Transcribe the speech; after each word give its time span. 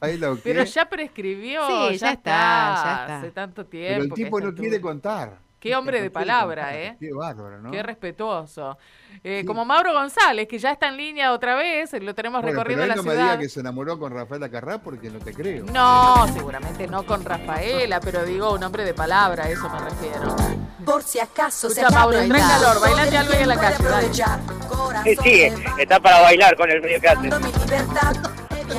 Rafaela 0.00 0.30
o 0.30 0.34
qué. 0.36 0.40
Pero 0.44 0.64
ya 0.64 0.88
prescribió, 0.88 1.66
Sí, 1.66 1.72
ya, 1.72 2.06
ya 2.06 2.12
está, 2.12 2.30
ya 2.30 2.96
está. 3.02 3.18
Hace 3.18 3.30
tanto 3.30 3.66
tiempo. 3.66 3.94
Pero 3.94 4.04
el 4.04 4.12
tipo 4.12 4.40
no 4.40 4.54
quiere 4.54 4.80
contar. 4.80 5.38
Qué 5.60 5.74
hombre 5.74 5.98
No 5.98 6.04
de 6.04 6.10
palabra. 6.12 6.76
¿eh? 6.78 6.96
Qué 7.00 7.12
bárbaro, 7.12 7.60
¿no? 7.60 7.72
Qué 7.72 7.82
respetuoso. 7.82 8.78
Eh, 9.24 9.40
Sí. 9.40 9.44
Como 9.44 9.64
Mauro 9.64 9.92
González, 9.92 10.46
que 10.46 10.56
ya 10.60 10.70
está 10.70 10.86
en 10.86 10.96
línea 10.96 11.32
otra 11.32 11.56
vez, 11.56 11.92
lo 12.00 12.14
tenemos 12.14 12.40
Bueno, 12.40 12.58
recorriendo 12.58 12.84
pero 12.84 12.86
la 12.86 12.94
él 12.94 12.96
no 12.98 13.02
me 13.02 13.10
ciudad. 13.10 13.24
diga 13.32 13.38
que 13.40 13.48
se 13.48 13.58
enamoró 13.58 13.98
con 13.98 14.12
Rafaela 14.12 14.48
Carrá 14.48 14.78
porque 14.78 15.10
no 15.10 15.18
te 15.18 15.34
creo. 15.34 15.64
No, 15.64 16.28
seguramente 16.32 16.86
no 16.86 17.04
con 17.04 17.24
Rafaela, 17.24 17.98
pero 17.98 18.24
digo 18.24 18.52
un 18.54 18.62
hombre 18.62 18.84
de 18.84 18.94
palabra, 18.94 19.46
a 19.46 19.50
eso 19.50 19.68
me 19.68 19.80
refiero. 19.80 20.36
Por 20.84 21.02
si 21.02 21.18
acaso 21.18 21.68
se 21.68 21.80
Escucha, 21.80 21.98
Mauro, 21.98 22.18
acaba 22.18 22.24
el 22.24 22.30
entra 22.30 22.38
en 22.38 22.60
calor, 22.62 22.80
bailate 22.80 23.16
algo 23.16 23.32
ahí 23.32 23.42
en 23.42 23.48
la 23.48 23.56
calle. 23.56 25.16
Sí, 25.24 25.42
está 25.78 25.98
para 25.98 26.20
bailar 26.20 26.56
con 26.56 26.70
el 26.70 26.80
frío 26.80 27.00
que 27.00 27.08
hace. 27.08 27.28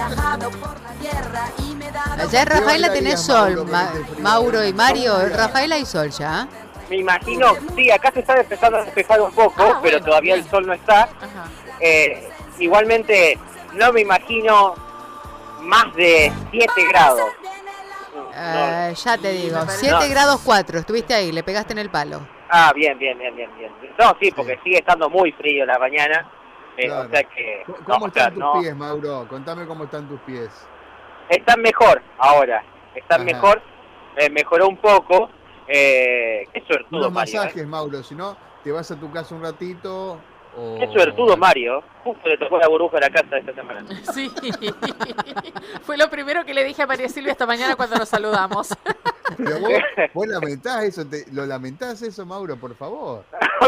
Viajado 0.08 0.50
por 0.52 0.82
la 0.82 0.92
tierra 1.02 1.46
y 1.60 1.76
me 1.76 1.88
he 1.88 1.92
dado 1.92 2.14
Allá 2.14 2.24
en 2.24 2.30
¿Qué 2.30 2.46
Rafaela 2.46 2.94
tenés 2.94 3.22
sol, 3.22 3.66
Mauro, 4.22 4.60
Ma- 4.60 4.66
y 4.68 4.74
Mario. 4.74 5.14
¿Cómo 5.14 5.26
En 5.26 5.34
Rafaela 5.34 5.76
hay 5.76 5.86
sol 5.86 6.10
ya. 6.12 6.48
Me 6.90 6.98
imagino, 6.98 7.54
sí, 7.76 7.92
acá 7.92 8.12
se 8.12 8.22
está 8.22 8.36
empezando 8.40 8.78
a 8.78 8.84
despejar 8.84 9.22
un 9.22 9.32
poco, 9.32 9.62
Ah, 9.62 9.80
pero 9.84 10.00
todavía 10.02 10.34
bien. 10.36 10.46
el 10.46 10.50
sol 10.52 10.66
no 10.66 10.74
está. 10.74 11.04
Ajá. 11.04 11.46
Eh, 11.80 12.28
igualmente, 12.60 13.38
no 13.74 13.92
me 13.94 14.02
imagino 14.02 14.74
más 15.62 15.94
de 15.96 16.32
7 16.52 16.72
grados. 16.90 17.22
No. 18.16 18.30
Eh, 18.34 18.94
ya 18.96 19.18
te 19.18 19.32
digo, 19.34 19.64
me 19.66 19.72
7 19.74 19.94
parece- 19.94 20.10
grados 20.14 20.42
4. 20.44 20.80
Estuviste 20.80 21.14
ahí, 21.14 21.32
le 21.32 21.44
pegaste 21.44 21.74
en 21.74 21.80
el 21.80 21.90
palo. 21.90 22.22
Ah, 22.50 22.72
bien, 22.74 22.98
bien, 22.98 23.18
bien, 23.20 23.36
bien, 23.36 23.50
bien. 23.58 23.72
No, 24.00 24.16
sí, 24.20 24.32
porque 24.32 24.58
sigue 24.64 24.80
estando 24.80 25.10
muy 25.10 25.32
frío 25.34 25.66
la 25.68 25.78
mañana. 25.78 26.28
Eh, 26.80 26.86
Claro. 26.88 27.08
O 27.08 27.12
sea 27.12 27.24
que... 27.24 27.64
¿Cómo- 27.66 27.78
no, 27.80 27.86
¿Cómo 27.86 28.06
o 28.06 28.10
sea, 28.12 28.24
están 28.24 28.34
tus 28.34 28.44
no- 28.44 28.62
pies, 28.62 28.76
Mauro? 28.76 29.28
Contame 29.30 29.66
cómo 29.66 29.84
están 29.86 30.08
tus 30.08 30.20
pies. 30.22 30.50
Están 31.30 31.62
mejor 31.62 32.02
ahora. 32.18 32.64
Están 32.96 33.22
Ajá. 33.22 33.26
mejor. 33.26 33.62
eh, 34.18 34.30
mejoró 34.30 34.68
un 34.68 34.78
poco. 34.78 35.30
Eh, 35.68 36.46
qué 36.52 36.62
suertudo, 36.66 37.00
Unos 37.00 37.12
Mario. 37.12 37.34
¿eh? 37.34 37.38
masajes, 37.38 37.68
Mauro, 37.68 38.04
si 38.04 38.16
no, 38.16 38.36
te 38.64 38.72
vas 38.72 38.90
a 38.92 39.00
tu 39.00 39.12
casa 39.12 39.36
un 39.36 39.44
ratito 39.44 40.20
o... 40.58 40.78
Qué 40.80 40.88
suertudo, 40.88 41.38
Mario. 41.38 41.84
Justo 42.04 42.28
le 42.28 42.38
tocó 42.38 42.58
la 42.58 42.68
burbuja 42.68 42.98
a 42.98 43.02
la 43.02 43.10
casa 43.12 43.38
esta 43.38 43.54
semana. 43.54 43.86
Sí, 44.14 44.32
fue 45.84 45.98
lo 45.98 46.10
primero 46.10 46.44
que 46.46 46.54
le 46.54 46.64
dije 46.64 46.82
a 46.82 46.88
María 46.88 47.08
Silvia 47.08 47.32
esta 47.34 47.46
mañana 47.46 47.76
cuando 47.76 47.98
nos 47.98 48.10
saludamos. 48.10 48.70
Pero 49.38 49.60
vos, 49.60 49.72
vos 50.14 50.28
lamentás 50.28 50.84
eso, 50.86 51.06
te- 51.08 51.26
¿lo 51.32 51.46
lamentás 51.46 52.02
eso, 52.02 52.26
Mauro, 52.26 52.58
por 52.58 52.76
favor? 52.76 53.24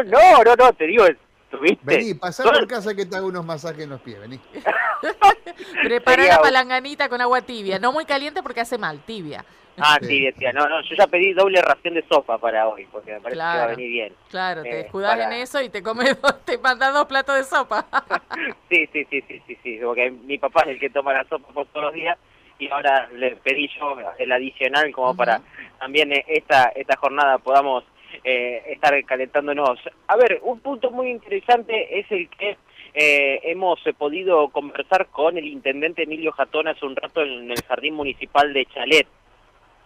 no, 0.07 0.43
no, 0.43 0.55
no, 0.55 0.73
te 0.73 0.85
digo, 0.87 1.05
¿tuviste? 1.51 1.77
Vení, 1.83 2.13
pasá 2.15 2.43
por 2.43 2.65
casa 2.67 2.95
que 2.95 3.05
te 3.05 3.15
hago 3.15 3.27
unos 3.27 3.45
masajes 3.45 3.83
en 3.83 3.89
los 3.91 4.01
pies, 4.01 4.19
vení. 4.19 4.39
Prepara 5.83 6.23
la 6.25 6.41
palanganita 6.41 7.09
con 7.09 7.21
agua 7.21 7.41
tibia, 7.41 7.79
no 7.79 7.91
muy 7.91 8.05
caliente 8.05 8.41
porque 8.41 8.61
hace 8.61 8.77
mal, 8.77 8.99
tibia. 9.05 9.43
Ah, 9.77 9.97
Sí. 10.01 10.07
sí, 10.07 10.25
decía, 10.25 10.51
no, 10.51 10.67
no, 10.67 10.81
yo 10.81 10.95
ya 10.97 11.07
pedí 11.07 11.33
doble 11.33 11.61
ración 11.61 11.93
de 11.93 12.03
sopa 12.07 12.37
para 12.37 12.67
hoy, 12.67 12.85
porque 12.91 13.13
me 13.13 13.21
parece 13.21 13.37
que 13.39 13.43
va 13.43 13.63
a 13.63 13.67
venir 13.67 13.89
bien. 13.89 14.13
Claro, 14.29 14.63
te 14.63 14.81
Eh, 14.81 14.89
para- 14.91 15.23
en 15.25 15.31
eso 15.33 15.61
y 15.61 15.69
te 15.69 15.81
comes 15.81 16.17
dos, 16.21 16.45
te 16.45 16.57
mandas 16.57 16.93
dos 16.93 17.05
platos 17.05 17.35
de 17.35 17.43
sopa. 17.43 17.85
Sí, 18.69 18.87
sí, 18.93 19.05
sí, 19.09 19.21
sí, 19.27 19.41
sí, 19.47 19.57
sí, 19.63 19.79
porque 19.83 20.09
mi 20.11 20.37
papá 20.37 20.61
es 20.61 20.69
el 20.69 20.79
que 20.79 20.89
toma 20.89 21.13
la 21.13 21.23
sopa 21.25 21.51
por 21.53 21.65
todos 21.67 21.85
los 21.87 21.93
días 21.93 22.17
y 22.57 22.69
ahora 22.69 23.07
le 23.13 23.35
pedí 23.37 23.67
yo 23.79 23.95
el 24.17 24.31
adicional 24.31 24.91
como 24.93 25.15
para 25.15 25.41
también 25.79 26.11
eh, 26.13 26.23
esta, 26.27 26.65
esta 26.75 26.95
jornada 26.97 27.37
podamos 27.39 27.83
eh, 28.23 28.63
estar 28.67 29.03
calentándonos. 29.05 29.79
A 30.07 30.15
ver, 30.15 30.39
un 30.43 30.59
punto 30.59 30.91
muy 30.91 31.09
interesante 31.09 31.99
es 31.99 32.11
el 32.11 32.29
que 32.29 32.57
eh, 32.93 33.39
hemos 33.43 33.79
podido 33.97 34.49
conversar 34.49 35.07
con 35.07 35.37
el 35.37 35.45
intendente 35.47 36.03
Emilio 36.03 36.31
Jatón 36.33 36.67
hace 36.67 36.85
un 36.85 36.95
rato 36.95 37.21
en 37.21 37.49
el 37.51 37.61
jardín 37.63 37.93
municipal 37.95 38.53
de 38.53 38.65
Chalet. 38.65 39.07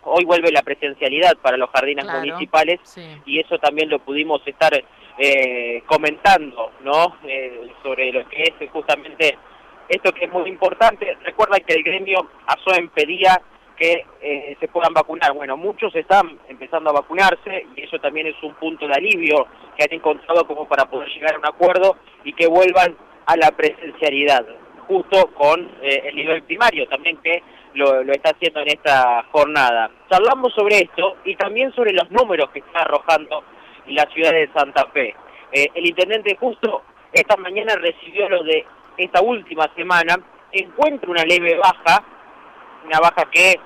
Hoy 0.04 0.24
vuelve 0.26 0.52
la 0.52 0.62
presencialidad 0.62 1.38
para 1.38 1.58
los 1.58 1.70
jardines 1.72 2.06
Claro. 2.06 2.20
municipales 2.20 2.80
Sí. 2.84 3.02
y 3.26 3.40
eso 3.40 3.58
también 3.58 3.90
lo 3.90 4.00
pudimos 4.00 4.42
estar 4.48 4.72
eh, 5.18 5.82
comentando, 5.86 6.72
¿no? 6.82 7.16
Eh, 7.26 7.70
sobre 7.82 8.12
lo 8.12 8.28
que 8.28 8.44
es 8.60 8.70
justamente 8.70 9.38
esto 9.88 10.12
que 10.12 10.26
es 10.26 10.32
muy 10.32 10.50
importante. 10.50 11.16
Recuerda 11.24 11.60
que 11.62 11.74
el 11.74 11.84
gremio 11.84 12.28
ASOEM 12.48 12.90
pedía 12.90 13.40
que 13.76 14.06
eh, 14.22 14.58
se 14.60 14.68
puedan 14.68 14.94
vacunar. 14.94 15.34
Bueno, 15.34 15.58
muchos 15.58 15.96
están 15.96 16.40
empezando 16.48 16.90
a 16.90 16.94
vacunarse 16.94 17.68
y 17.76 17.82
eso 17.82 18.00
también 18.00 18.28
es 18.28 18.42
un 18.44 18.54
punto 18.56 18.88
de 18.88 18.94
alivio 18.94 19.48
que 19.78 19.84
han 19.84 19.94
encontrado 19.94 20.46
como 20.48 20.68
para 20.68 20.86
poder 20.86 21.10
llegar 21.10 21.36
a 21.36 21.40
un 21.40 21.46
acuerdo 21.46 21.98
y 22.24 22.34
que 22.34 22.48
vuelvan 22.48 22.96
a 23.26 23.36
la 23.38 23.52
presencialidad, 23.52 24.46
justo 24.88 25.28
con 25.34 25.62
eh, 25.82 26.04
el 26.06 26.16
nivel 26.16 26.44
primario 26.44 26.88
también 26.88 27.18
que 27.18 27.42
lo, 27.74 28.04
lo 28.04 28.14
está 28.14 28.32
haciendo 28.32 28.62
en 28.62 28.70
esta 28.70 29.24
jornada. 29.32 29.92
Charlamos 30.10 30.54
sobre 30.54 30.78
esto 30.80 31.18
y 31.26 31.36
también 31.36 31.74
sobre 31.74 31.92
los 31.92 32.10
números 32.12 32.50
que 32.52 32.60
está 32.60 32.82
arrojando 32.82 33.44
la 33.88 34.06
ciudad 34.14 34.32
de 34.32 34.50
Santa 34.54 34.86
Fe. 34.94 35.16
Eh, 35.52 35.70
el 35.74 35.86
intendente 35.86 36.36
justo 36.36 36.84
esta 37.12 37.38
mañana 37.38 37.76
recibió 37.76 38.28
lo 38.30 38.44
de 38.44 38.66
esta 38.98 39.22
última 39.22 39.70
semana, 39.76 40.16
encuentra 40.52 41.10
una 41.10 41.24
leve 41.24 41.56
baja, 41.58 42.04
una 42.86 43.00
baja 43.00 43.30
que 43.32 43.60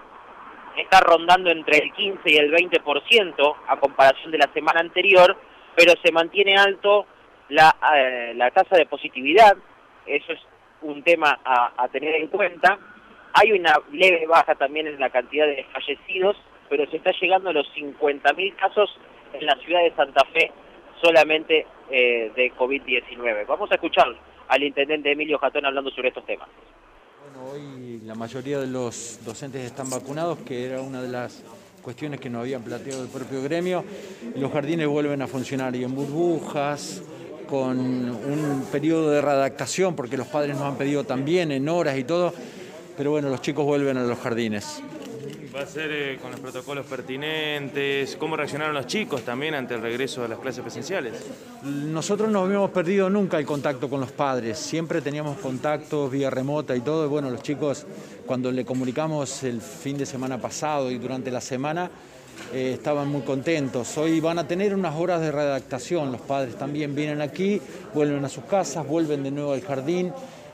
está 0.77 1.01
rondando 1.01 1.49
entre 1.49 1.77
el 1.77 1.93
15 1.93 2.21
y 2.25 2.37
el 2.37 2.51
20% 2.51 3.55
a 3.67 3.77
comparación 3.77 4.31
de 4.31 4.37
la 4.37 4.51
semana 4.53 4.79
anterior, 4.79 5.37
pero 5.75 5.93
se 6.03 6.11
mantiene 6.11 6.57
alto 6.57 7.05
la, 7.49 7.75
eh, 7.95 8.33
la 8.35 8.51
tasa 8.51 8.77
de 8.77 8.85
positividad, 8.85 9.57
eso 10.05 10.33
es 10.33 10.39
un 10.81 11.03
tema 11.03 11.39
a, 11.43 11.87
tener 11.89 12.15
en 12.15 12.27
cuenta. 12.27 12.79
Hay 13.33 13.51
una 13.51 13.73
leve 13.91 14.25
baja 14.27 14.55
también 14.55 14.87
en 14.87 14.99
la 14.99 15.09
cantidad 15.09 15.45
de 15.45 15.65
fallecidos, 15.71 16.37
pero 16.69 16.89
se 16.89 16.97
está 16.97 17.11
llegando 17.11 17.49
a 17.49 17.53
los 17.53 17.67
50.000 17.75 18.55
casos 18.55 18.97
en 19.33 19.45
la 19.45 19.55
ciudad 19.57 19.81
de 19.81 19.95
Santa 19.95 20.23
Fe 20.33 20.51
solamente 21.01 21.65
eh, 21.89 22.31
de 22.35 22.53
COVID-19. 22.53 23.45
Vamos 23.47 23.71
a 23.71 23.75
escuchar 23.75 24.07
al 24.47 24.63
intendente 24.63 25.11
Emilio 25.11 25.37
Jatón 25.37 25.65
hablando 25.65 25.91
sobre 25.91 26.09
estos 26.09 26.25
temas. 26.25 26.49
Hoy 27.41 28.01
la 28.05 28.15
mayoría 28.15 28.59
de 28.59 28.67
los 28.67 29.19
docentes 29.25 29.65
están 29.65 29.89
vacunados, 29.89 30.39
que 30.39 30.65
era 30.65 30.81
una 30.81 31.01
de 31.01 31.07
las 31.07 31.41
cuestiones 31.81 32.19
que 32.19 32.29
nos 32.29 32.41
habían 32.41 32.63
planteado 32.63 33.01
el 33.01 33.07
propio 33.07 33.41
gremio. 33.41 33.85
Los 34.35 34.51
jardines 34.51 34.87
vuelven 34.87 35.21
a 35.21 35.27
funcionar 35.27 35.73
y 35.75 35.85
en 35.85 35.95
burbujas, 35.95 37.01
con 37.49 37.79
un 37.79 38.65
periodo 38.71 39.11
de 39.11 39.21
readaptación, 39.21 39.95
porque 39.95 40.17
los 40.17 40.27
padres 40.27 40.55
nos 40.55 40.65
han 40.65 40.75
pedido 40.75 41.05
también 41.05 41.51
en 41.51 41.69
horas 41.69 41.97
y 41.97 42.03
todo, 42.03 42.33
pero 42.97 43.11
bueno, 43.11 43.29
los 43.29 43.41
chicos 43.41 43.63
vuelven 43.63 43.95
a 43.97 44.03
los 44.03 44.19
jardines. 44.19 44.81
Va 45.55 45.61
a 45.61 45.65
ser 45.65 45.89
eh, 45.91 46.19
con 46.21 46.29
los 46.29 46.39
protocolos 46.39 46.85
pertinentes, 46.85 48.15
cómo 48.17 48.37
reaccionaron 48.37 48.75
los 48.75 48.85
chicos 48.85 49.23
también 49.23 49.55
ante 49.55 49.73
el 49.73 49.81
regreso 49.81 50.21
de 50.21 50.27
las 50.27 50.37
clases 50.37 50.61
presenciales. 50.61 51.13
Nosotros 51.63 52.29
no 52.29 52.41
habíamos 52.41 52.69
perdido 52.69 53.09
nunca 53.09 53.39
el 53.39 53.47
contacto 53.47 53.89
con 53.89 53.99
los 53.99 54.11
padres, 54.11 54.59
siempre 54.59 55.01
teníamos 55.01 55.39
contactos 55.39 56.11
vía 56.11 56.29
remota 56.29 56.75
y 56.75 56.81
todo, 56.81 57.05
y 57.05 57.09
bueno, 57.09 57.31
los 57.31 57.41
chicos 57.41 57.87
cuando 58.27 58.51
le 58.51 58.63
comunicamos 58.63 59.41
el 59.41 59.59
fin 59.59 59.97
de 59.97 60.05
semana 60.05 60.37
pasado 60.37 60.91
y 60.91 60.99
durante 60.99 61.31
la 61.31 61.41
semana 61.41 61.89
eh, 62.53 62.73
estaban 62.75 63.07
muy 63.07 63.21
contentos. 63.21 63.97
Hoy 63.97 64.19
van 64.19 64.37
a 64.37 64.47
tener 64.47 64.75
unas 64.75 64.95
horas 64.95 65.19
de 65.19 65.31
redactación, 65.31 66.11
los 66.11 66.21
padres 66.21 66.57
también 66.57 66.93
vienen 66.93 67.21
aquí, 67.21 67.59
vuelven 67.95 68.23
a 68.23 68.29
sus 68.29 68.43
casas, 68.43 68.85
vuelven 68.85 69.23
de 69.23 69.31
nuevo 69.31 69.53
al 69.53 69.61
jardín, 69.61 70.13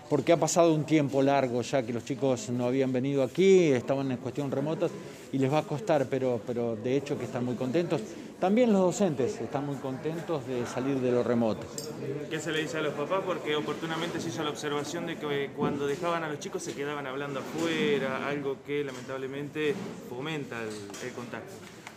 porque 0.09 0.31
ha 0.31 0.37
pasado 0.37 0.73
un 0.73 0.83
tiempo 0.85 1.21
largo 1.21 1.61
ya 1.61 1.83
que 1.83 1.93
los 1.93 2.05
chicos 2.05 2.49
no 2.49 2.65
habían 2.65 2.91
venido 2.91 3.23
aquí, 3.23 3.71
estaban 3.71 4.11
en 4.11 4.17
cuestión 4.17 4.51
remotas 4.51 4.91
y 5.31 5.37
les 5.37 5.51
va 5.51 5.59
a 5.59 5.63
costar, 5.63 6.07
pero, 6.09 6.41
pero 6.45 6.75
de 6.75 6.95
hecho 6.95 7.17
que 7.17 7.25
están 7.25 7.45
muy 7.45 7.55
contentos. 7.55 8.01
También 8.39 8.73
los 8.73 8.81
docentes 8.81 9.39
están 9.39 9.65
muy 9.65 9.77
contentos 9.77 10.45
de 10.45 10.65
salir 10.65 10.99
de 10.99 11.11
lo 11.11 11.23
remoto. 11.23 11.65
¿Qué 12.29 12.39
se 12.39 12.51
le 12.51 12.61
dice 12.61 12.77
a 12.77 12.81
los 12.81 12.93
papás? 12.93 13.21
Porque 13.25 13.55
oportunamente 13.55 14.19
se 14.19 14.29
hizo 14.29 14.43
la 14.43 14.49
observación 14.49 15.07
de 15.07 15.15
que 15.15 15.51
cuando 15.55 15.87
dejaban 15.87 16.23
a 16.23 16.29
los 16.29 16.39
chicos 16.39 16.61
se 16.61 16.73
quedaban 16.73 17.07
hablando 17.07 17.39
afuera, 17.39 18.27
algo 18.27 18.57
que 18.65 18.83
lamentablemente 18.83 19.73
fomenta 20.09 20.61
el, 20.61 20.69
el 21.07 21.13
contacto. 21.13 21.53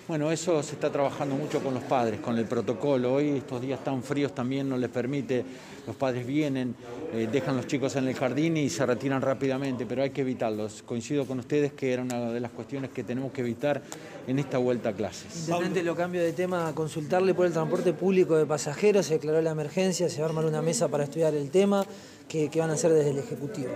Bueno, 0.09 0.33
eso 0.33 0.63
se 0.63 0.73
está 0.73 0.91
trabajando 0.91 1.35
mucho 1.35 1.63
con 1.63 1.75
los 1.75 1.83
padres, 1.83 2.21
con 2.21 2.39
el 2.39 2.47
protocolo. 2.47 3.13
Hoy 3.13 3.29
estos 3.37 3.61
días 3.61 3.85
tan 3.85 4.03
fríos 4.03 4.35
también 4.35 4.67
no 4.67 4.79
les 4.79 4.89
permite, 4.89 5.45
los 5.87 5.95
padres 5.97 6.27
vienen, 6.27 6.75
eh, 7.13 7.29
dejan 7.31 7.55
los 7.59 7.67
chicos 7.67 7.95
en 7.97 8.09
el 8.09 8.15
jardín 8.15 8.57
y 8.57 8.71
se 8.71 8.87
retiran 8.87 9.21
rápidamente, 9.21 9.85
pero 9.85 10.03
hay 10.03 10.09
que 10.09 10.23
evitarlos. 10.23 10.83
Coincido 10.83 11.27
con 11.27 11.41
ustedes 11.41 11.75
que 11.75 11.93
era 11.93 12.03
una 12.03 12.31
de 12.31 12.41
las 12.41 12.53
cuestiones 12.53 12.89
que 12.89 13.05
tenemos 13.05 13.33
que 13.33 13.43
evitar 13.43 13.83
en 14.27 14.39
esta 14.39 14.57
vuelta 14.57 14.89
a 14.89 14.93
clases. 14.95 15.47
Intendente, 15.47 15.83
lo 15.83 15.95
cambio 15.95 16.23
de 16.23 16.33
tema, 16.33 16.73
consultarle 16.75 17.35
por 17.35 17.45
el 17.45 17.53
transporte 17.53 17.93
público 17.93 18.35
de 18.35 18.47
pasajeros, 18.47 19.05
se 19.05 19.15
declaró 19.15 19.43
la 19.43 19.51
emergencia, 19.51 20.09
se 20.09 20.23
va 20.23 20.27
a 20.27 20.29
armar 20.31 20.47
una 20.47 20.63
mesa 20.63 20.89
para 20.89 21.05
estudiar 21.05 21.35
el 21.35 21.51
tema, 21.51 21.85
que, 22.29 22.51
van 22.57 22.71
a 22.71 22.75
hacer 22.75 22.93
desde 22.93 23.11
el 23.11 23.19
Ejecutivo. 23.19 23.69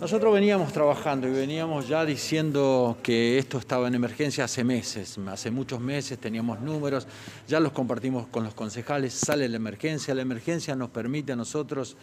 Nosotros 0.00 0.32
veníamos 0.32 0.72
trabajando 0.72 1.26
y 1.26 1.32
veníamos 1.32 1.88
ya 1.88 2.04
diciendo 2.04 2.96
que 3.02 3.36
esto 3.36 3.58
estaba 3.58 3.88
en 3.88 3.96
emergencia 3.96 4.44
hace 4.44 4.62
meses, 4.62 5.18
hace 5.26 5.50
muchos 5.50 5.80
meses 5.80 6.18
teníamos 6.18 6.60
números, 6.60 7.08
ya 7.48 7.58
los 7.58 7.72
compartimos 7.72 8.28
con 8.28 8.44
los 8.44 8.54
concejales, 8.54 9.12
sale 9.12 9.48
la 9.48 9.56
emergencia, 9.56 10.14
la 10.14 10.22
emergencia 10.22 10.76
nos 10.76 10.90
permite 10.90 11.32
a 11.32 11.36
nosotros 11.36 11.96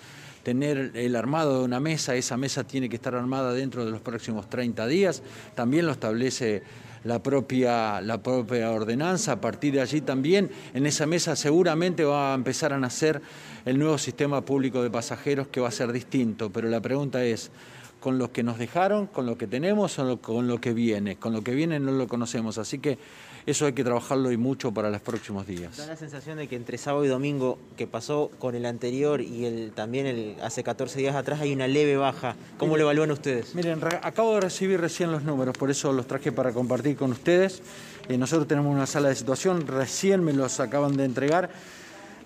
tener 0.43 0.91
el 0.93 1.15
armado 1.15 1.59
de 1.59 1.65
una 1.65 1.79
mesa, 1.79 2.15
esa 2.15 2.35
mesa 2.35 2.65
tiene 2.65 2.89
que 2.89 2.97
estar 2.97 3.15
armada 3.15 3.53
dentro 3.53 3.85
de 3.85 3.91
los 3.91 4.01
próximos 4.01 4.49
30 4.49 4.87
días, 4.87 5.23
también 5.55 5.85
lo 5.85 5.93
establece 5.93 6.63
la 7.05 7.21
propia, 7.21 8.01
la 8.01 8.21
propia 8.21 8.71
ordenanza, 8.71 9.33
a 9.33 9.41
partir 9.41 9.75
de 9.75 9.81
allí 9.81 10.01
también 10.01 10.49
en 10.73 10.85
esa 10.85 11.05
mesa 11.05 11.35
seguramente 11.35 12.03
va 12.03 12.33
a 12.33 12.35
empezar 12.35 12.73
a 12.73 12.79
nacer 12.79 13.21
el 13.63 13.79
nuevo 13.79 13.97
sistema 13.97 14.41
público 14.41 14.83
de 14.83 14.89
pasajeros 14.89 15.47
que 15.47 15.61
va 15.61 15.69
a 15.69 15.71
ser 15.71 15.91
distinto, 15.93 16.49
pero 16.49 16.67
la 16.67 16.81
pregunta 16.81 17.23
es, 17.23 17.51
con 17.99 18.19
lo 18.19 18.31
que 18.31 18.43
nos 18.43 18.59
dejaron, 18.59 19.07
con 19.07 19.25
lo 19.25 19.35
que 19.35 19.47
tenemos 19.47 19.97
o 19.97 20.21
con 20.21 20.47
lo 20.47 20.61
que 20.61 20.73
viene. 20.73 21.15
Con 21.15 21.33
lo 21.33 21.41
que 21.41 21.55
viene 21.55 21.79
no 21.79 21.91
lo 21.91 22.07
conocemos, 22.07 22.59
así 22.59 22.77
que 22.77 22.99
eso 23.45 23.67
hay 23.67 23.73
que 23.73 23.83
trabajarlo 23.83 24.31
y 24.31 24.37
mucho 24.37 24.73
para 24.73 24.89
los 24.89 25.01
próximos 25.01 25.45
días. 25.45 25.77
Da 25.77 25.85
la 25.85 25.95
sensación 25.95 26.37
de 26.37 26.47
que 26.47 26.55
entre 26.55 26.77
sábado 26.77 27.05
y 27.05 27.07
domingo, 27.07 27.59
que 27.77 27.85
pasó 27.85 28.31
con 28.39 28.55
el 28.55 28.65
anterior 28.65 29.21
y 29.21 29.45
el 29.45 29.71
también 29.71 30.07
el 30.07 30.35
hace 30.41 30.63
14 30.63 30.99
días 30.99 31.15
atrás, 31.15 31.41
hay 31.41 31.53
una 31.53 31.67
leve 31.67 31.95
baja. 31.95 32.35
¿Cómo 32.57 32.75
lo 32.75 32.83
evalúan 32.83 33.11
ustedes? 33.11 33.53
Miren, 33.53 33.79
acabo 34.01 34.33
de 34.35 34.41
recibir 34.41 34.81
recién 34.81 35.11
los 35.11 35.23
números, 35.23 35.55
por 35.57 35.69
eso 35.69 35.93
los 35.93 36.07
traje 36.07 36.31
para 36.31 36.51
compartir 36.53 36.95
con 36.95 37.11
ustedes. 37.11 37.61
Eh, 38.09 38.17
nosotros 38.17 38.47
tenemos 38.47 38.73
una 38.73 38.87
sala 38.87 39.09
de 39.09 39.15
situación, 39.15 39.67
recién 39.67 40.23
me 40.23 40.33
los 40.33 40.59
acaban 40.59 40.97
de 40.97 41.05
entregar. 41.05 41.49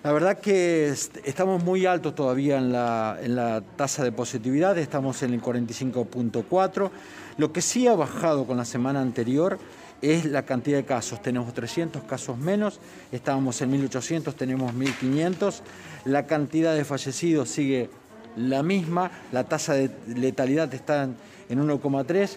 La 0.02 0.12
verdad 0.12 0.38
que 0.40 0.88
estamos 0.88 1.62
muy 1.62 1.84
altos 1.84 2.14
todavía 2.14 2.56
en 2.56 2.72
la, 2.72 3.18
en 3.22 3.36
la 3.36 3.60
tasa 3.76 4.02
de 4.02 4.12
positividad, 4.12 4.78
estamos 4.78 5.22
en 5.22 5.34
el 5.34 5.42
45.4. 5.42 6.90
Lo 7.36 7.52
que 7.52 7.60
sí 7.60 7.86
ha 7.86 7.94
bajado 7.94 8.46
con 8.46 8.56
la 8.56 8.64
semana 8.64 9.02
anterior 9.02 9.58
es 10.02 10.24
la 10.24 10.44
cantidad 10.44 10.78
de 10.78 10.84
casos. 10.84 11.22
Tenemos 11.22 11.52
300 11.52 12.02
casos 12.04 12.38
menos, 12.38 12.80
estábamos 13.12 13.60
en 13.62 13.70
1800, 13.70 14.34
tenemos 14.34 14.72
1500. 14.74 15.62
La 16.04 16.26
cantidad 16.26 16.74
de 16.74 16.84
fallecidos 16.84 17.48
sigue 17.50 17.90
la 18.36 18.62
misma, 18.62 19.10
la 19.32 19.44
tasa 19.44 19.74
de 19.74 19.90
letalidad 20.06 20.72
está 20.72 21.04
en 21.48 21.68
1,3 21.68 22.36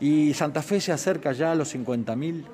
y 0.00 0.34
Santa 0.34 0.62
Fe 0.62 0.80
se 0.80 0.92
acerca 0.92 1.32
ya 1.32 1.52
a 1.52 1.54
los 1.54 1.74
50.000 1.74 2.44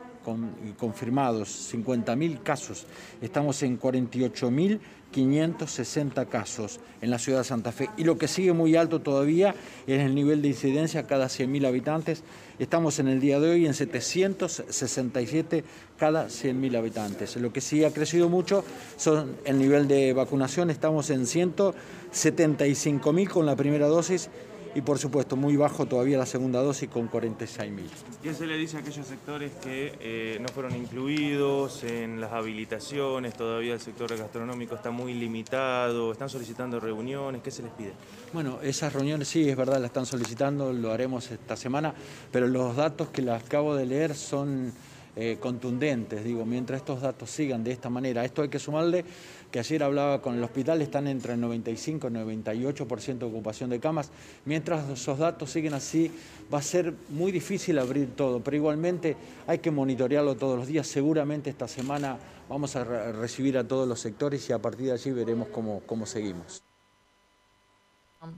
confirmados, 0.79 1.73
50.000 1.73 2.43
casos. 2.43 2.87
Estamos 3.21 3.63
en 3.63 3.79
48.560 3.81 6.29
casos 6.29 6.81
en 7.01 7.11
la 7.11 7.19
ciudad 7.19 7.39
de 7.39 7.45
Santa 7.45 7.73
Fe. 7.73 7.89
Y 7.97 8.05
lo 8.05 8.19
que 8.19 8.29
sigue 8.29 8.53
muy 8.53 8.77
alto 8.77 9.01
todavía 9.01 9.55
es 9.87 10.01
el 10.01 10.15
nivel 10.15 10.43
de 10.43 10.49
incidencia 10.49 11.07
cada 11.07 11.25
100.000 11.27 11.67
habitantes. 11.67 12.23
Estamos 12.59 12.99
en 12.99 13.09
el 13.09 13.21
día 13.21 13.41
de 13.41 13.51
hoy 13.51 13.65
en 13.67 13.73
767 13.75 15.65
cada 15.99 16.27
100.000 16.27 16.77
habitantes. 16.77 17.37
Lo 17.37 17.53
que 17.53 17.61
sí 17.61 17.85
ha 17.85 17.93
crecido 17.93 18.29
mucho 18.29 18.65
son 18.97 19.37
el 19.45 19.59
nivel 19.59 19.87
de 19.89 20.13
vacunación. 20.13 20.71
Estamos 20.71 21.11
en 21.11 21.23
175.000 21.23 23.29
con 23.29 23.47
la 23.47 23.57
primera 23.57 23.87
dosis 23.87 24.29
y 24.75 24.81
por 24.83 24.99
supuesto 24.99 25.37
muy 25.37 25.57
bajo 25.57 25.87
todavía 25.87 26.19
la 26.19 26.27
segunda 26.27 26.63
dosis 26.63 26.89
con 26.89 27.11
46.000. 27.11 27.83
¿Qué 28.23 28.35
se 28.35 28.47
le 28.47 28.57
dice 28.57 28.77
a 28.77 28.81
aquellos 28.81 29.07
sectores 29.07 29.53
que 29.63 29.95
eh, 30.01 30.39
no 30.41 30.49
fueron 30.49 30.77
incluidos 30.77 31.83
en 31.85 32.21
las 32.21 32.33
habilitaciones? 32.33 33.35
Todavía 33.35 33.75
el 33.75 33.81
sector 33.81 34.17
gastronómico 34.17 34.75
está 34.75 34.91
muy 34.91 35.15
limitado, 35.15 36.13
están 36.13 36.29
solicitando 36.29 36.79
reuniones, 36.79 37.43
¿qué 37.43 37.51
se 37.51 37.63
les 37.63 37.73
pide? 37.73 37.93
Bueno, 38.33 38.61
esas 38.63 38.93
reuniones 38.93 39.29
sí, 39.29 39.49
es 39.49 39.57
verdad, 39.57 39.75
las 39.75 39.87
están 39.87 40.07
solicitando, 40.07 40.73
lo 40.73 40.93
haremos 40.93 41.31
esta 41.31 41.57
semana, 41.57 41.95
pero 42.31 42.47
los 42.47 42.77
datos 42.77 43.09
que 43.09 43.23
las 43.23 43.43
acabo 43.43 43.75
de 43.75 43.87
leer 43.87 44.15
son 44.15 44.73
eh, 45.17 45.39
contundentes, 45.41 46.25
digo, 46.25 46.47
mientras 46.47 46.81
estos 46.81 47.01
datos 47.01 47.31
sigan 47.31 47.65
de 47.65 47.73
esta 47.73 47.91
manera. 47.91 48.25
Esto 48.25 48.43
hay 48.43 48.49
que 48.49 48.59
sumarle 48.59 49.05
que 49.51 49.59
ayer 49.59 49.83
hablaba 49.83 50.23
con 50.23 50.37
el 50.37 50.45
hospital, 50.45 50.81
están 50.83 51.09
entre 51.09 51.35
el 51.35 51.41
95 51.41 52.09
y 52.09 52.11
98% 52.11 53.19
de 53.19 53.25
ocupación 53.27 53.71
de 53.71 53.81
camas. 53.81 54.11
Mientras 54.45 54.89
esos 54.89 55.19
datos 55.19 55.51
siguen 55.51 55.75
así, 55.75 56.11
va 56.53 56.59
a 56.59 56.63
ser 56.63 56.95
muy 57.09 57.33
difícil 57.33 57.79
abrir 57.79 58.15
todo, 58.15 58.41
pero 58.41 58.57
igualmente 58.57 59.17
hay 59.47 59.59
que 59.59 59.71
monitorearlo 59.71 60.37
todos 60.37 60.59
los 60.59 60.69
días. 60.69 60.87
Seguramente 60.87 61.51
esta 61.51 61.67
semana 61.67 62.19
vamos 62.49 62.77
a 62.77 62.85
recibir 62.85 63.59
a 63.59 63.67
todos 63.67 63.89
los 63.89 64.01
sectores 64.01 64.49
y 64.49 64.53
a 64.53 64.59
partir 64.61 64.87
de 64.87 64.93
allí 64.93 65.11
veremos 65.11 65.49
cómo, 65.49 65.83
cómo 65.87 66.07
seguimos. 66.07 66.70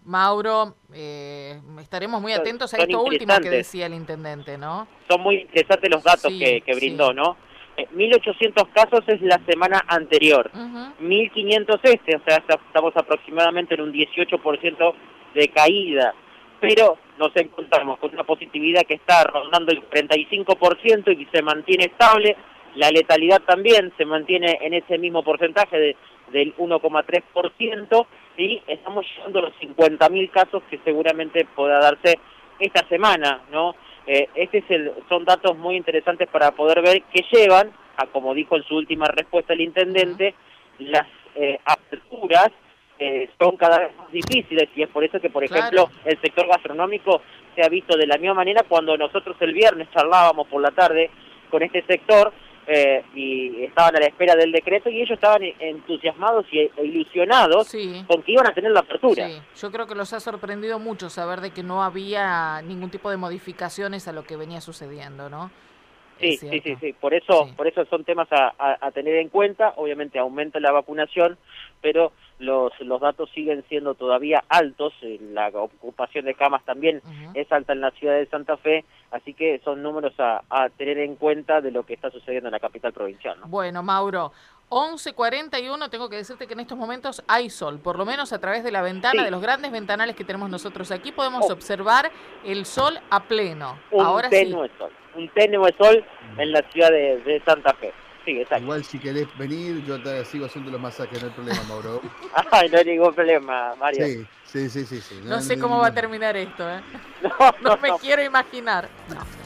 Mauro, 0.05 0.76
eh, 0.94 1.61
estaremos 1.81 2.23
muy 2.23 2.32
atentos 2.32 2.73
a 2.73 2.76
esto 2.76 3.02
último 3.02 3.34
que 3.43 3.50
decía 3.50 3.87
el 3.87 3.94
intendente, 3.94 4.56
¿no? 4.56 4.87
Son 5.08 5.20
muy 5.20 5.40
interesantes 5.40 5.90
los 5.90 6.05
datos 6.05 6.32
que, 6.32 6.62
brindó, 6.75 7.12
¿no? 7.12 7.37
1.800 7.76 8.43
eh, 8.44 8.70
casos 8.73 9.00
es 9.08 9.20
la 9.23 9.40
semana 9.44 9.82
anterior, 9.88 10.50
1.500 10.52 11.81
este, 11.82 12.17
o 12.17 12.20
sea, 12.25 12.37
estamos 12.37 12.96
aproximadamente 12.96 13.75
en 13.75 13.81
un 13.81 13.93
18% 13.93 14.94
de 15.34 15.49
caída, 15.49 16.14
pero 16.61 16.99
nos 17.19 17.34
encontramos 17.34 17.99
con 17.99 18.12
una 18.12 18.25
positividad 18.25 18.82
que 18.82 18.94
está 18.94 19.25
rondando 19.25 19.73
el 19.73 19.82
35% 19.88 21.19
y 21.19 21.26
se 21.34 21.43
mantiene 21.43 21.87
estable, 21.87 22.37
la 22.76 22.90
letalidad 22.90 23.43
también 23.43 23.93
se 23.96 24.05
mantiene 24.05 24.58
en 24.61 24.75
ese 24.75 24.99
mismo 24.99 25.25
porcentaje 25.25 25.76
de, 25.76 25.96
del 26.31 26.55
1,3% 26.56 28.06
y 28.37 28.62
estamos 28.67 29.06
llegando 29.17 29.38
a 29.40 29.43
los 29.43 29.55
50.000 29.61 30.31
casos 30.31 30.62
que 30.70 30.79
seguramente 30.84 31.44
pueda 31.55 31.79
darse 31.79 32.19
esta 32.58 32.87
semana, 32.88 33.43
¿no? 33.50 33.75
Eh, 34.06 34.29
este 34.34 34.58
es 34.58 34.70
el, 34.70 34.93
son 35.08 35.25
datos 35.25 35.56
muy 35.56 35.76
interesantes 35.76 36.29
para 36.29 36.50
poder 36.52 36.82
ver 36.82 37.02
que 37.12 37.25
llevan, 37.31 37.73
a, 37.96 38.06
como 38.06 38.34
dijo 38.34 38.56
en 38.56 38.64
su 38.64 38.76
última 38.76 39.06
respuesta 39.06 39.52
el 39.52 39.61
intendente, 39.61 40.34
las 40.79 41.06
eh, 41.34 41.58
aperturas 41.64 42.50
eh, 42.99 43.29
son 43.40 43.56
cada 43.56 43.79
vez 43.79 43.96
más 43.96 44.11
difíciles 44.12 44.69
y 44.76 44.82
es 44.82 44.88
por 44.88 45.05
eso 45.05 45.20
que, 45.20 45.31
por 45.31 45.44
ejemplo, 45.44 45.90
el 46.05 46.20
sector 46.20 46.46
gastronómico 46.46 47.23
se 47.55 47.62
ha 47.64 47.69
visto 47.69 47.96
de 47.96 48.06
la 48.06 48.17
misma 48.17 48.34
manera 48.34 48.64
cuando 48.69 48.96
nosotros 48.96 49.37
el 49.40 49.52
viernes 49.52 49.88
charlábamos 49.93 50.46
por 50.49 50.61
la 50.61 50.70
tarde 50.70 51.11
con 51.50 51.62
este 51.62 51.82
sector 51.82 52.32
eh, 52.67 53.05
y 53.14 53.64
estaban 53.64 53.97
a 53.97 54.00
la 54.00 54.06
espera 54.06 54.37
del 54.37 54.53
decreto 54.53 54.88
y 54.88 55.00
ellos 55.00 55.11
estaban 55.11 55.43
entusiasmados 55.59 56.47
y 56.53 56.61
e 56.61 56.70
ilusionados 56.85 57.73
con 58.06 58.23
que 58.23 58.32
iban 58.32 58.47
a 58.47 58.55
tener 58.55 58.70
la 58.70 58.81
apertura. 58.81 59.29
Yo 59.56 59.73
creo 59.73 59.87
que 59.87 59.94
los 59.94 60.12
ha 60.12 60.20
sorprendido 60.20 60.79
mucho 60.79 61.11
saber 61.11 61.41
de 61.41 61.50
que 61.50 61.62
no 61.62 61.82
había 61.82 62.62
ningún 62.62 62.91
tipo 62.91 63.11
de 63.11 63.17
modificaciones 63.17 64.06
a 64.06 64.12
lo 64.12 64.23
que 64.23 64.37
venía 64.37 64.61
sucediendo, 64.61 65.29
¿no? 65.29 65.50
Sí, 66.20 66.37
sí, 66.37 66.61
sí, 66.61 66.76
sí, 66.81 66.93
por 66.93 67.14
eso, 67.14 67.49
por 67.56 67.67
eso 67.67 67.85
son 67.87 68.05
temas 68.05 68.29
a, 68.31 68.91
tener 68.93 69.17
en 69.17 69.29
cuenta. 69.29 69.73
Obviamente 69.76 70.20
aumenta 70.20 70.61
la 70.61 70.70
vacunación, 70.70 71.37
pero 71.81 72.12
los, 72.38 72.73
los 72.81 73.00
datos 73.00 73.29
siguen 73.35 73.65
siendo 73.69 73.94
todavía 73.94 74.44
altos. 74.49 74.94
La 75.32 75.49
ocupación 75.49 76.26
de 76.26 76.35
camas 76.35 76.65
también 76.65 77.03
es 77.35 77.50
alta 77.50 77.73
en 77.73 77.81
la 77.81 77.91
ciudad 77.93 78.15
de 78.15 78.26
Santa 78.26 78.56
Fe, 78.56 78.85
así 79.12 79.35
que 79.35 79.61
son 79.64 79.82
números 79.82 80.14
a, 80.19 80.43
tener 80.76 80.98
en 80.98 81.17
cuenta 81.17 81.60
de 81.60 81.70
lo 81.70 81.84
que 81.84 81.94
está 81.94 82.10
sucediendo 82.10 82.48
en 82.48 82.53
la 82.53 82.60
capital 82.60 82.93
provincial. 82.93 83.39
Bueno, 83.46 83.82
Mauro. 83.82 84.32
11.41, 84.70 85.91
tengo 85.91 86.08
que 86.08 86.17
decirte 86.17 86.46
que 86.46 86.55
en 86.55 86.60
estos 86.60 86.79
momentos 86.79 87.22
hay 87.29 87.51
sol, 87.51 87.79
por 87.79 87.98
lo 87.98 88.06
menos 88.06 88.32
a 88.32 88.39
través 88.39 88.65
de 88.65 88.72
la 88.72 88.81
ventana, 88.81 89.22
de 89.22 89.31
los 89.31 89.43
grandes 89.43 89.70
ventanales 89.70 90.17
que 90.17 90.25
tenemos 90.25 90.48
nosotros 90.48 90.91
aquí, 90.91 91.13
podemos 91.13 91.44
oh. 91.51 91.53
observar 91.53 92.10
el 92.43 92.65
sol 92.65 92.98
a 93.10 93.22
pleno. 93.25 93.79
Un 93.91 94.06
Ahora 94.06 94.31
tenue 94.31 94.70
sol, 94.79 94.91
un 95.15 95.29
tenue 95.29 95.75
sol 95.77 96.03
en 96.39 96.53
la 96.53 96.63
ciudad 96.70 96.91
de 96.91 97.43
Santa 97.44 97.75
Fe. 97.75 97.93
Igual 98.26 98.84
si 98.84 98.98
querés 98.98 99.26
venir, 99.36 99.84
yo 99.84 100.00
te 100.00 100.24
sigo 100.24 100.46
haciendo 100.46 100.70
los 100.70 100.81
masajes, 100.81 101.20
no 101.20 101.29
hay 101.29 101.34
problema, 101.34 101.62
Mauro. 101.64 102.00
Ay, 102.50 102.69
no 102.69 102.79
hay 102.79 102.84
ningún 102.84 103.14
problema, 103.14 103.74
Mario. 103.76 104.06
Sí, 104.44 104.69
sí, 104.69 104.86
sí, 104.86 105.00
sí. 105.00 105.20
No, 105.24 105.41
sé 105.41 105.58
cómo 105.58 105.79
va 105.79 105.88
a 105.88 105.94
terminar 105.94 106.36
esto, 106.36 106.69
¿eh? 106.69 106.81
No, 107.62 107.76
me 107.79 107.91
quiero 108.00 108.22
imaginar. 108.22 108.88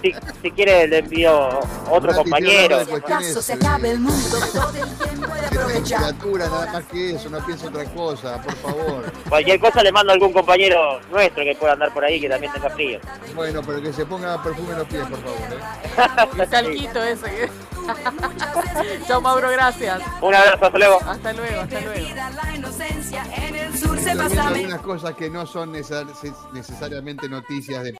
Si, 0.02 0.12
si 0.42 0.50
quiere 0.50 0.88
le 0.88 0.98
envío 0.98 1.60
otro 1.90 2.14
compañero. 2.14 2.84
Si 3.20 3.42
se 3.42 3.52
acabe 3.54 3.92
el 3.92 4.00
mundo, 4.00 4.36
todo 4.52 4.68
el 4.68 4.96
tiempo 4.98 5.34
de 5.34 5.46
aprovechar. 5.46 6.14
nada 6.38 6.72
más 6.72 6.84
que 6.86 7.10
eso, 7.10 7.30
no 7.30 7.44
pienso 7.46 7.68
otra 7.68 7.84
cosa, 7.84 8.42
por 8.42 8.54
favor. 8.56 9.12
Cualquier 9.28 9.60
cosa 9.60 9.82
le 9.82 9.92
mando 9.92 10.12
a 10.12 10.14
algún 10.14 10.32
compañero 10.32 11.00
nuestro 11.10 11.44
que 11.44 11.54
pueda 11.54 11.74
andar 11.74 11.92
por 11.92 12.04
ahí 12.04 12.20
que 12.20 12.28
también 12.28 12.52
tenga 12.52 12.70
frío. 12.70 13.00
Bueno, 13.34 13.62
pero 13.64 13.80
que 13.80 13.92
se 13.92 14.04
ponga 14.04 14.42
perfume 14.42 14.72
en 14.72 14.78
los 14.78 14.88
pies, 14.88 15.06
por 15.06 15.18
favor, 15.18 15.38
¿eh? 15.52 16.42
El 16.42 16.50
talquito 16.50 17.02
ese. 17.02 17.50
Chao 19.06 19.20
Mauro, 19.20 19.50
gracias. 19.50 20.02
Un 20.20 20.34
abrazo, 20.34 20.66
hasta 20.66 20.78
luego. 20.78 21.00
Hasta 21.06 21.32
luego, 21.32 21.60
hasta 21.60 21.80
luego. 21.80 22.06
Algunas 24.46 24.80
cosas 24.80 25.14
que 25.14 25.30
no 25.30 25.46
son 25.46 25.72
necesariamente 25.72 27.28
noticias 27.28 27.82
de 27.84 27.92